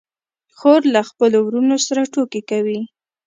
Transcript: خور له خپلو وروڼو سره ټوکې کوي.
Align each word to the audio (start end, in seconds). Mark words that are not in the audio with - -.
خور 0.57 0.81
له 0.93 1.01
خپلو 1.09 1.37
وروڼو 1.43 1.77
سره 1.87 2.01
ټوکې 2.13 2.41
کوي. 2.49 2.79